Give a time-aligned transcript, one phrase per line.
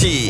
[0.00, 0.29] 气。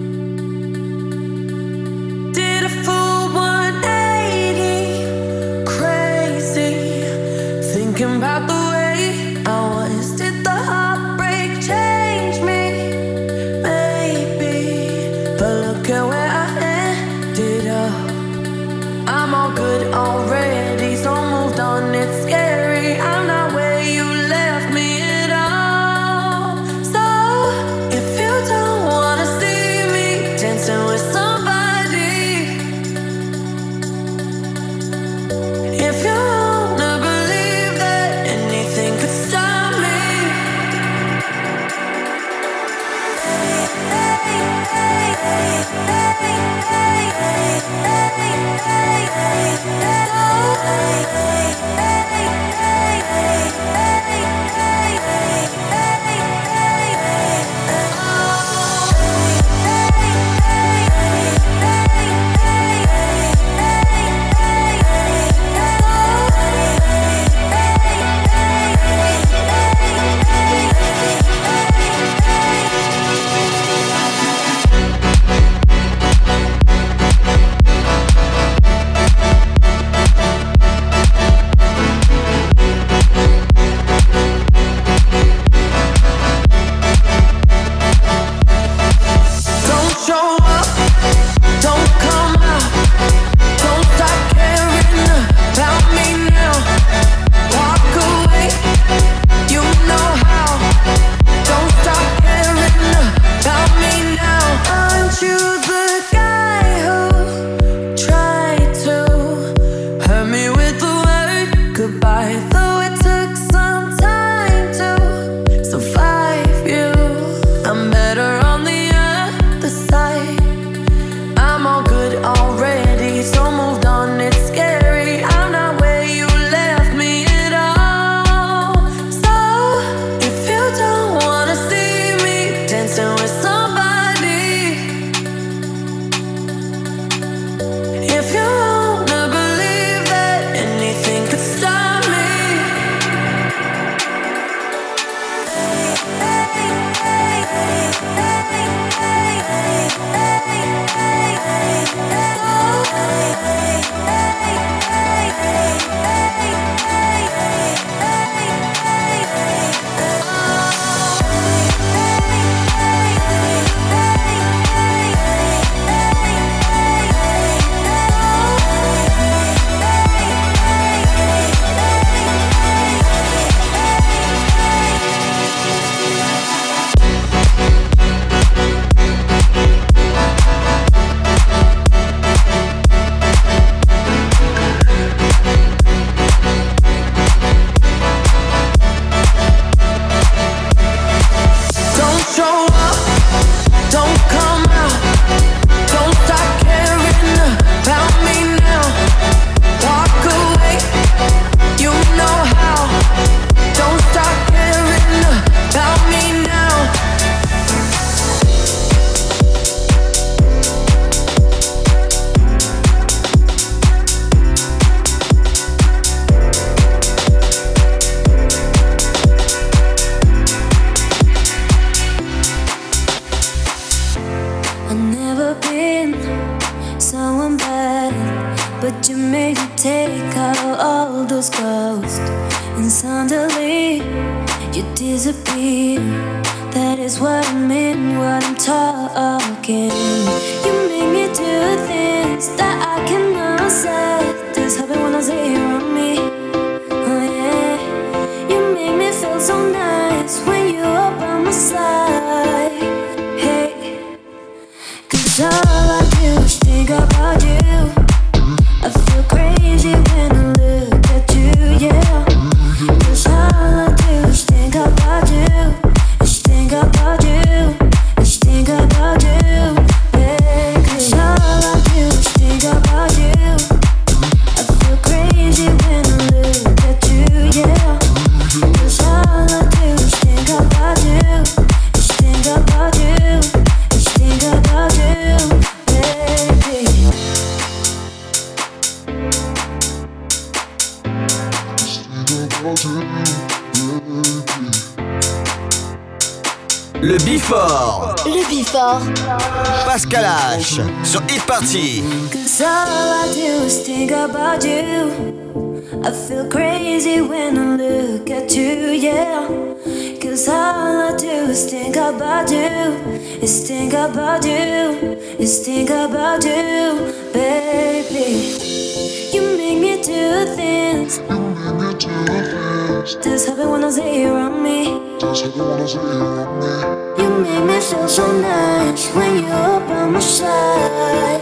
[321.19, 323.15] eyes.
[323.15, 325.19] Just when I see you around me.
[325.19, 327.23] Just happy when I see you around me.
[327.23, 331.41] You make me feel so nice when you're by my side.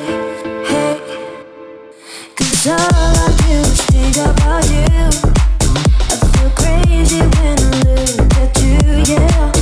[0.66, 1.00] Hey,
[2.36, 4.86] cause all I do is think about you.
[6.10, 9.59] I feel crazy when I look at you, yeah.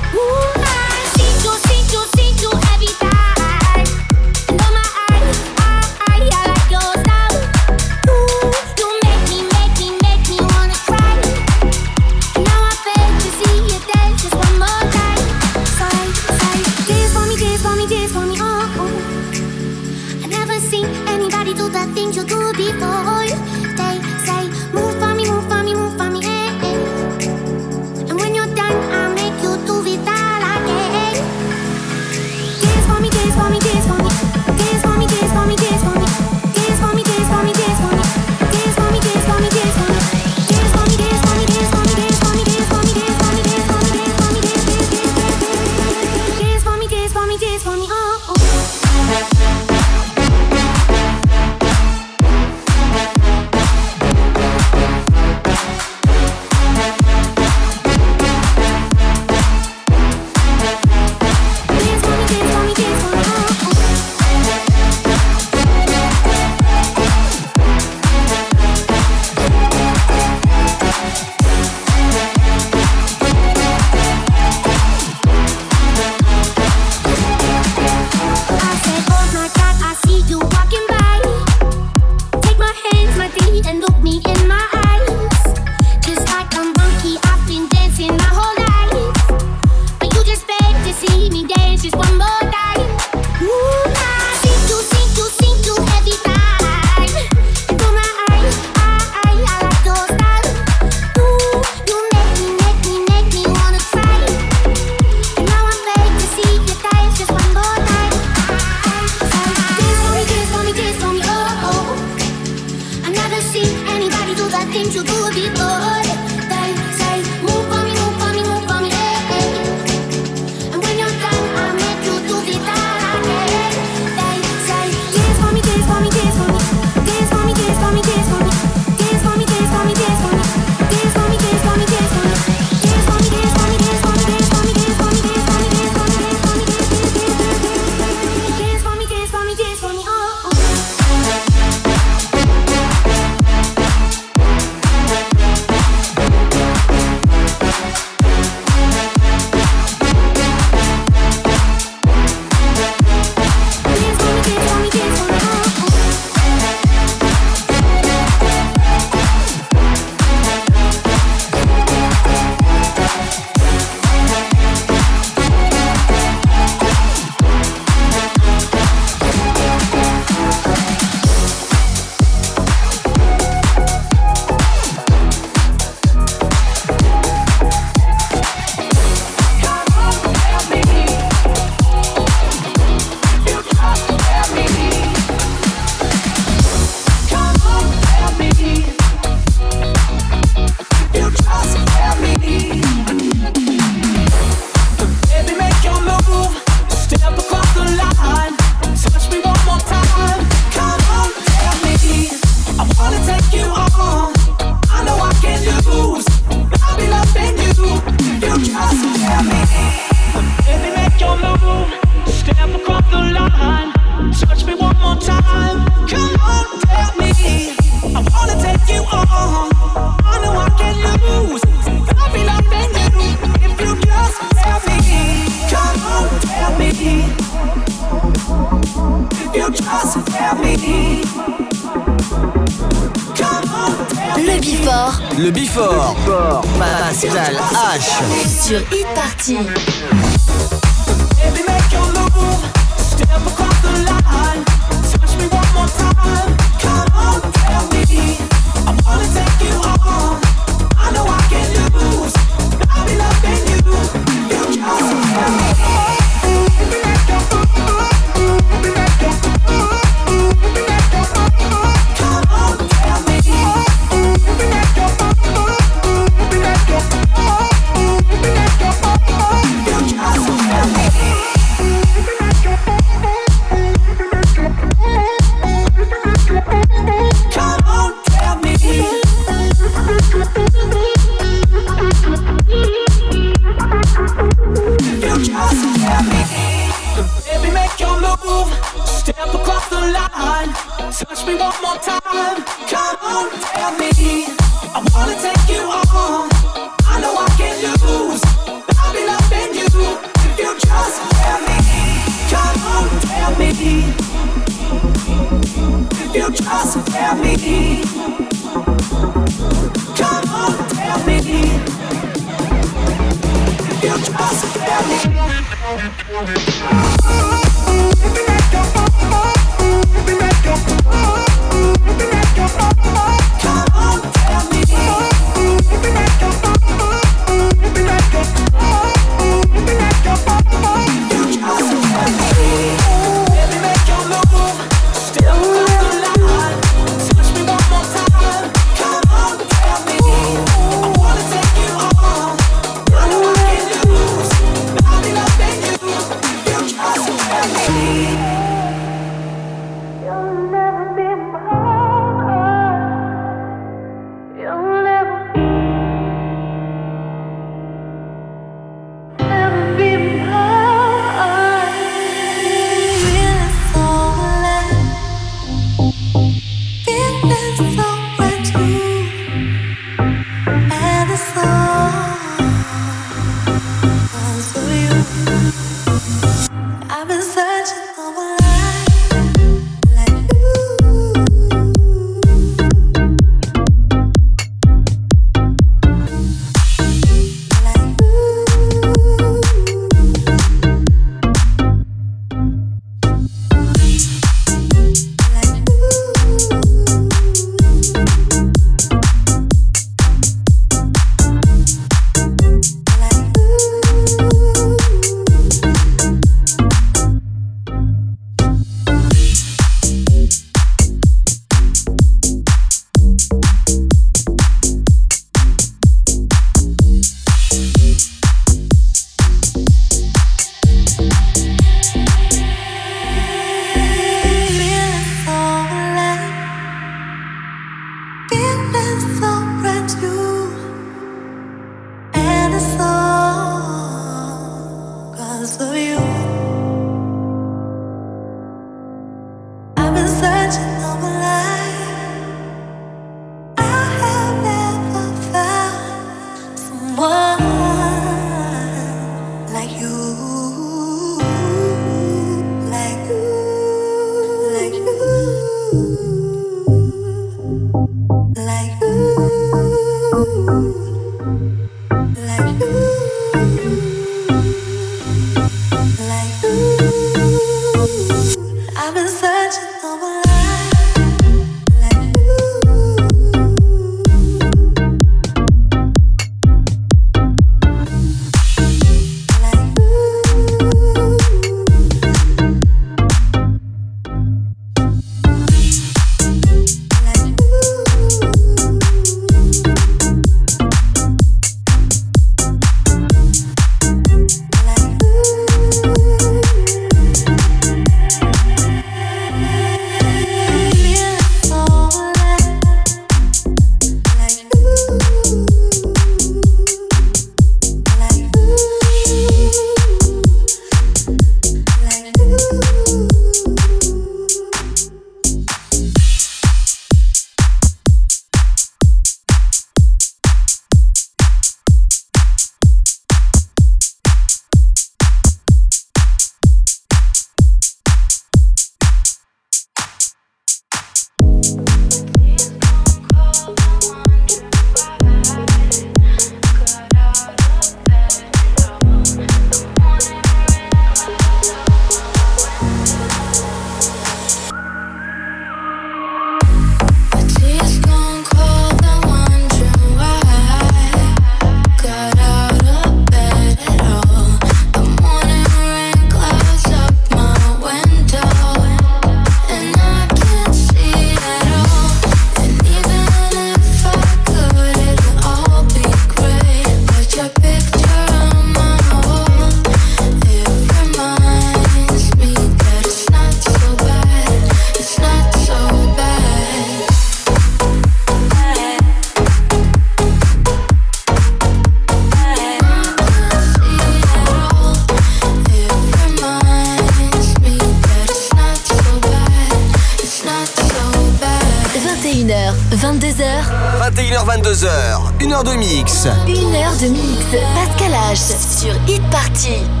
[598.61, 600.00] sur Hit Party.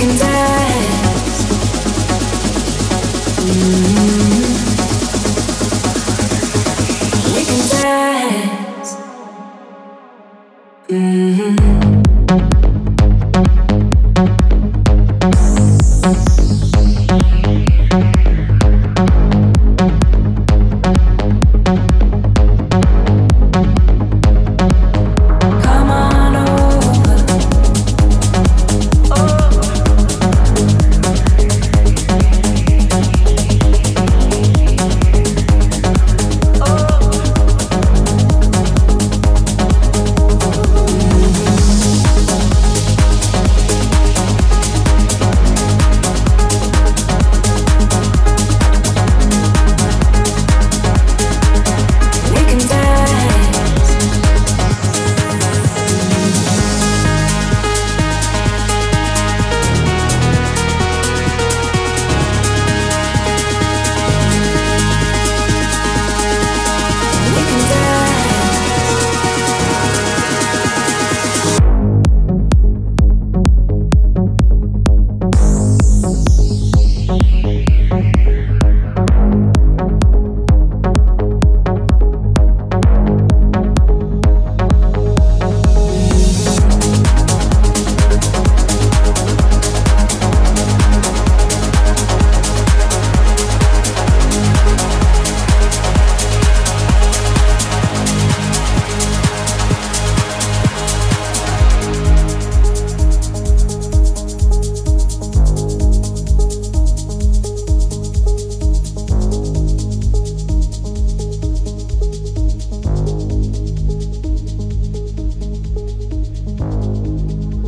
[0.00, 0.29] can tell.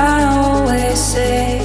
[0.00, 1.57] I always say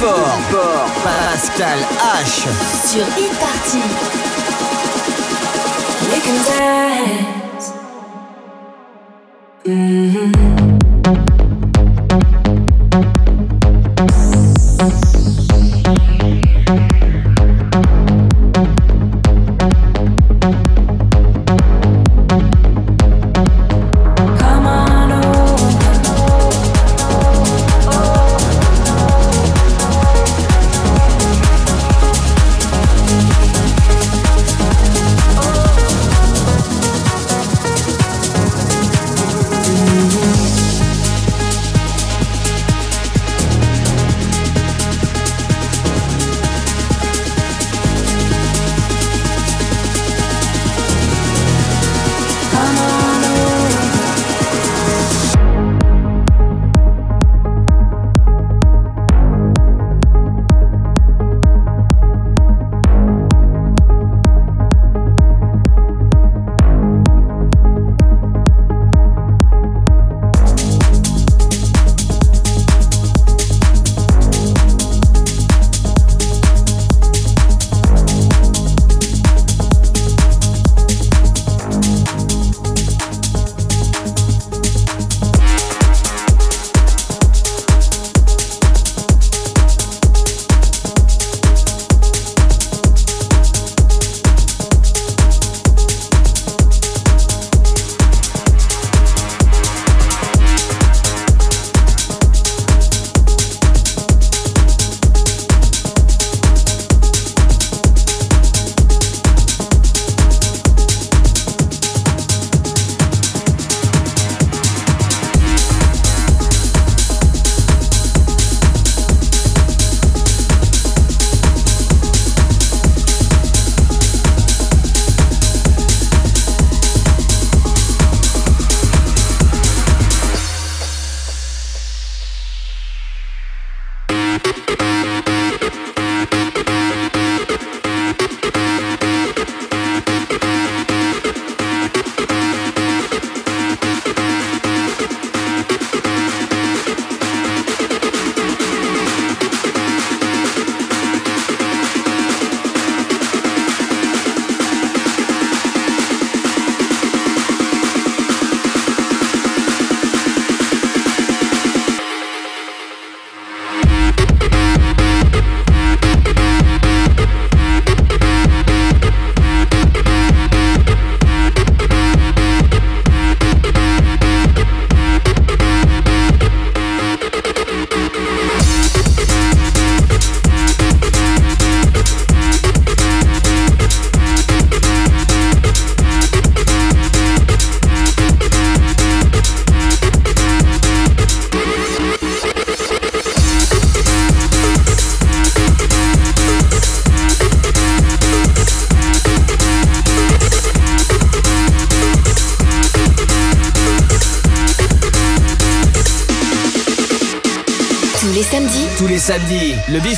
[0.00, 0.90] le Bifort.
[1.04, 2.48] Pascal H.
[2.88, 3.32] Sur Hit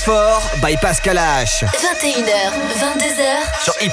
[0.09, 1.64] Before by Pascal H.
[1.66, 2.50] 21h,
[2.80, 3.62] 22h.
[3.62, 3.92] Sur Hit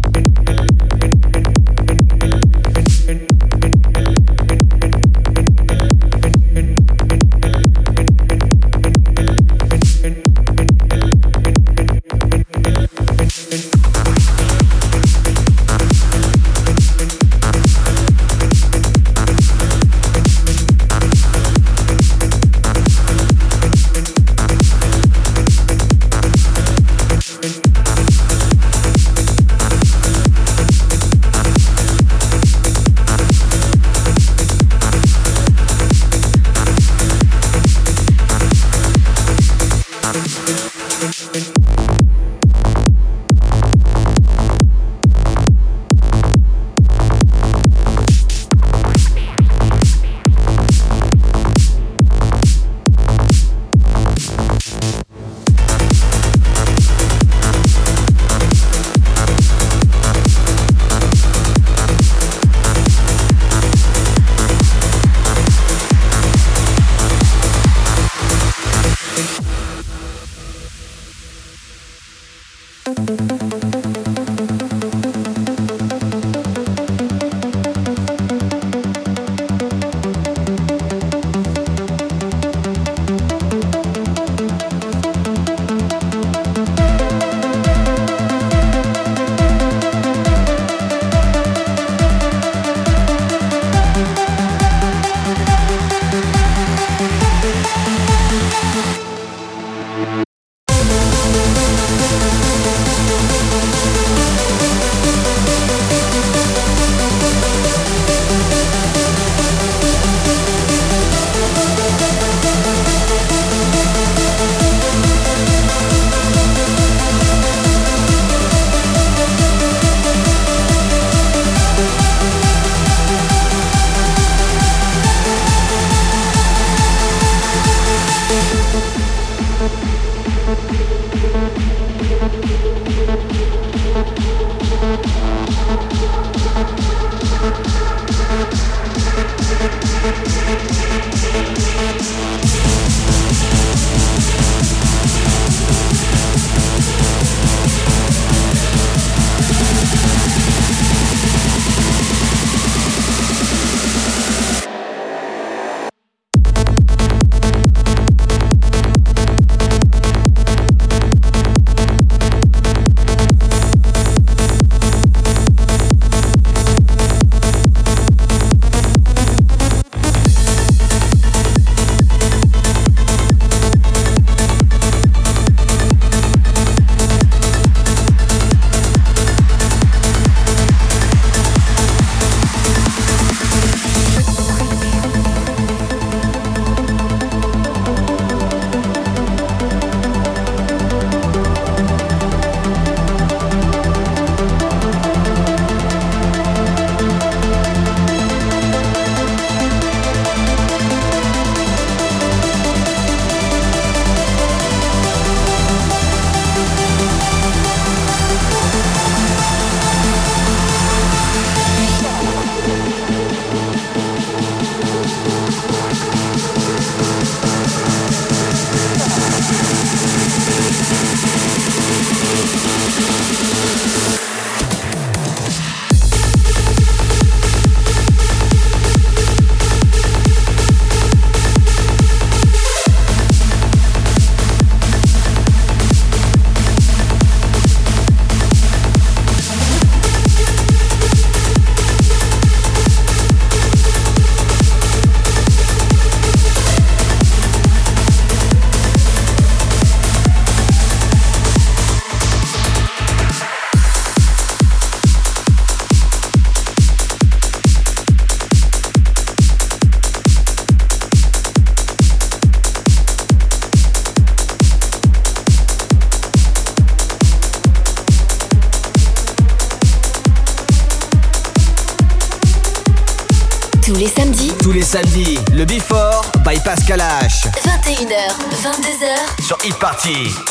[278.61, 280.50] 22h sur Hit Party.